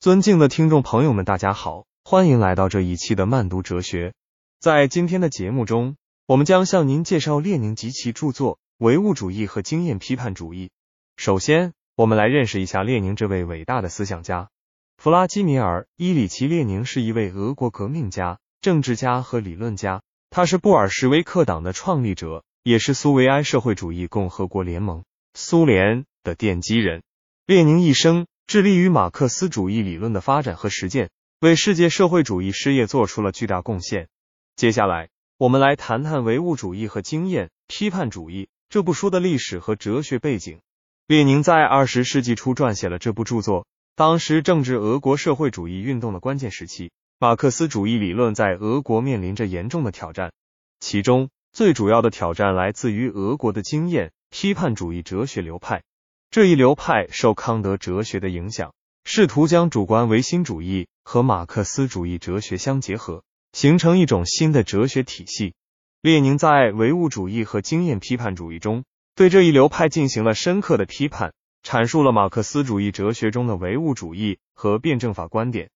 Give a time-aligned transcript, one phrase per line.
[0.00, 4.14] 尊敬的听众朋友们，大家好，欢迎来到这一期的慢读哲学。
[4.58, 10.68] 在今天的节目中，我们将向您介绍列宁及其著作《唯物主义和经验批判主义》。
[11.18, 14.48] 首先，我们来认识一下列宁这位伟大的思想家。
[14.96, 25.04] 弗拉基米尔·伊里奇·列宁是一位俄国革命家、政治家和理论家，他是布尔什维克党的创立者，也是苏维埃社会主义共和国联盟
[25.36, 27.02] （苏联）的奠基人。
[27.44, 28.26] 列宁一生。
[28.50, 34.08] 致力于马克思主义理论的发展和实践，为世界社会主义事业做出了巨大贡献。
[34.56, 40.58] 接下来，我们来谈谈唯物主义和经验批判主义这部书的历史和哲学背景。
[41.06, 50.32] 列宁在二十世纪初撰写了这部著作，当时正值俄国社会主义运动的关键时期，马克思主义理论在俄国面临着严重的挑战，
[50.80, 55.84] 其中最主要的挑战来自于俄国的经验批判主义哲学流派。
[56.30, 65.54] 这一流派受康德哲学的影响，试图将主观唯心主义和马克思主义哲学相结合，形成一种新的哲学体系。
[66.00, 68.84] 列宁在唯物主义和经验批判主义中，
[69.16, 71.32] 对这一流派进行了深刻的批判，
[71.64, 75.70] 阐述了马克思主义哲学中的唯物主义和辩证法观点，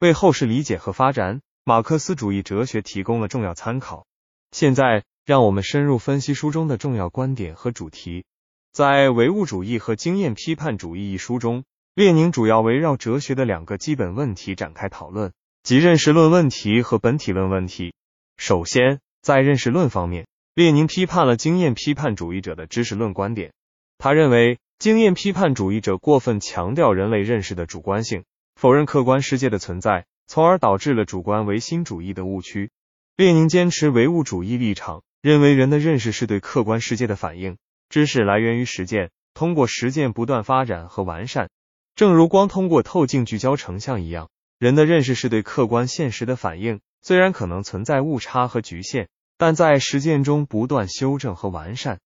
[0.00, 4.06] 为后世理解和发展马克思主义哲学提供了重要参考。
[4.50, 8.24] 现在，让我们深入分析书中的重要观点和主题。
[8.72, 11.64] 在《唯物主义和经验批判主义》一书中，
[11.96, 15.32] 列宁主要围绕哲学的两个基本问题展开讨论，
[15.64, 17.92] 即认识论问题和本体论问题。
[18.36, 23.52] 首先，在认识论方面，列宁批判了经验批判主义者的知识论观点。
[23.98, 28.22] 他认为，经验批判主义者过分强调人类认识的主观性，
[28.54, 32.70] 否认客观世界的存在，从而导致了主观唯心主义的误区。
[33.16, 37.58] 列宁坚持唯物主义立场，认为人的认识是对客观世界的反应。
[37.90, 41.50] 知识来源于实践，通过实践不断发展和完善。
[41.96, 46.80] 正如光通过透镜聚焦成像一样，人的认识是对客观现实的反应。
[47.02, 51.98] 虽然可能存在误差和局限，但在实践中不断修正和完善，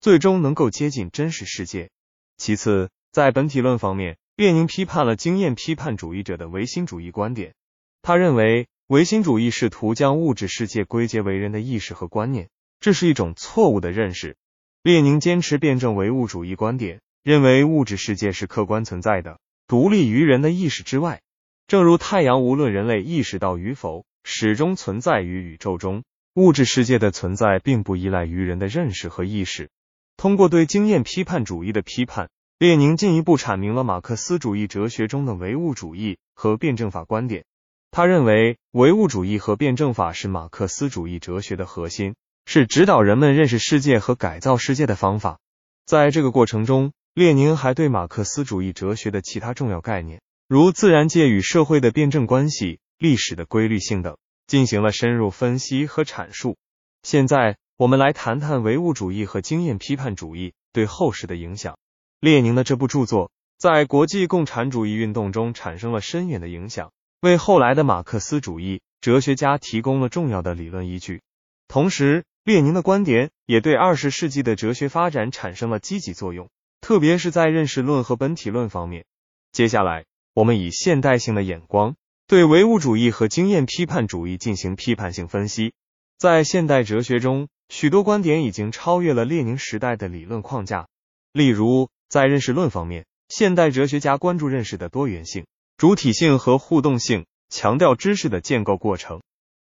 [0.00, 1.88] 最终能够接近真实世界。
[2.36, 7.54] 其次，在本体论方面，列宁批判了经验批判主义者的唯心主义观点。
[8.02, 14.36] 他认为，唯心主义试图将物质世界归结为人的意识和观念，这是一种错误的认识。
[14.82, 21.20] 列宁坚持辩证唯物主义观点，认为物质世界是客观存在的，独立于人的意识之外。
[21.66, 26.02] 正如太阳，无论人类意识到与否，始终存在于宇宙中。
[26.34, 29.68] 物质世界的存在并不依赖于人的认识和意识。
[30.16, 37.44] 通过对经验批判主义的批判，列宁进一步阐明了马克思主义哲学中的唯物主义和辩证法观点。
[37.90, 42.14] 他认为，唯物主义和辩证法是马克思主义哲学的核心。
[42.52, 45.38] 是指导人们认识世界和改造世界的方法。
[45.86, 54.16] 在这个过程中，列宁还对马克思主义哲学的其他重要概念，如自然界与社会的辩证关系、历史的规律性等，
[54.48, 56.56] 进行了深入分析和阐述。
[57.04, 61.78] 现在，我们来谈谈唯物主义和经验批判主义对后世的影响。
[62.18, 66.90] 列宁的这部著作在国际共产主义运动中产生了深远的影响，
[67.20, 71.20] 为后来的马克思主义哲学家提供了重要的理论依据。
[71.68, 76.48] 同时，列宁的观点也对二十世纪的哲学发展产生了积极作用，
[76.80, 79.04] 特别是在认识论和本体论方面。
[79.52, 81.96] 接下来，我们以现代性的眼光
[82.26, 85.74] 对唯物主义和经验批判主义进行批判性分析。
[86.18, 90.88] 在现代哲学中，许多观点已经超越了列宁时代的理论框架。
[91.34, 95.46] 例如，在认识论方面，现代哲学家关注认识的多元性、
[95.76, 99.20] 主体性和互动性，强调知识的建构过程。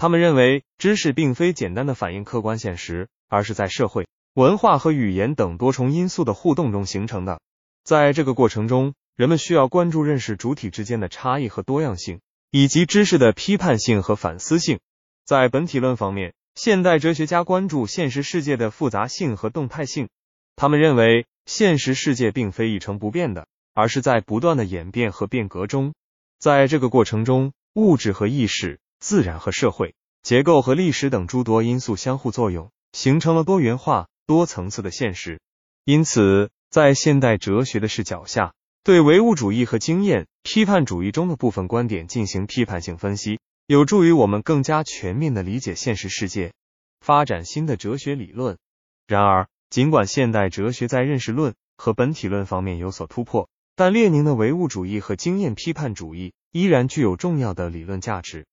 [0.00, 7.40] 他们认为，知识并非简单的反映客观现实，而是在社会、文化和语言等多重因素的互动中形成的。
[7.82, 12.20] 在这个过程中，人们需要关注认识主体之间的差异和多样性，
[12.52, 14.78] 以及知识的批判性和反思性。
[15.24, 20.08] 在本体论方面，现代哲学家关注现实世界的复杂性和动态性。
[20.54, 25.92] 他们认为，现实世界并非一成不变的，而是在不断的演变和变革中。
[26.38, 28.78] 在这个过程中，物质和意识。
[29.00, 35.40] 自然和社会结构和历史等诸多因素相互作用，形成了多元化、多层次的现实。
[35.84, 38.52] 因此，在现代哲学的视角下，
[38.82, 46.52] 对唯物主义和经验批判主义中的部分观点进行批判性分析，有助于我们更加全面的理解现实世界，
[47.00, 48.58] 发展新的哲学理论。
[49.06, 58.44] 然而，尽管现代哲学在认识论和本体论方面有所突破，但列宁的唯物主义和经验批判主义依然具有重要的理论价值。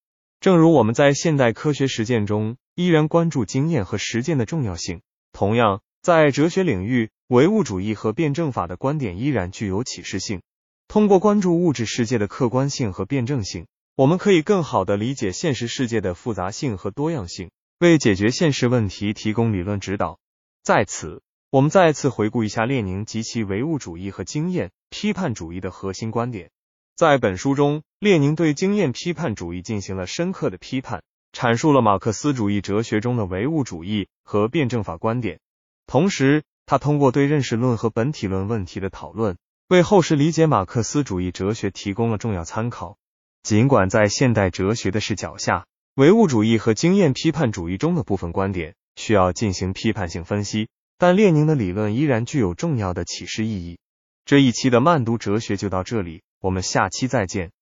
[0.46, 5.02] 正如我们在现代科学实践中依然关注经验和实践的重要性，
[5.32, 10.44] 同样，在哲学领域，唯物主义和辩证法的观点依然具有启示性。
[10.88, 13.66] 通过关注物质世界的客观性和辩证性，
[13.96, 17.50] 我们可以更好地理解现实世界的复杂性和多样性，
[17.80, 20.20] 为解决现实问题提供理论指导。
[20.62, 26.52] 在此，我们再次回顾一下列宁及其唯物主义和经验批判主义的核心观点。
[26.98, 31.04] 在本书中，列宁对经验批判主义进行了深刻的批判，
[31.34, 35.42] 阐述了马克思主义哲学中的唯物主义和辩证法观点。
[35.88, 39.36] 同时，他通过对认识论和本体论问题的讨论，
[39.68, 42.98] 为后世理解马克思主义哲学提供了重要参考。
[43.44, 45.66] 尽管在现代哲学的视角下，
[45.96, 53.80] 唯物主义和经验批判主义中的部分观点需要进行批判性分析，但列宁的理论依然具有重要的启示意义。
[54.24, 57.55] 这一期的慢读哲学就到这里，我们下期再见。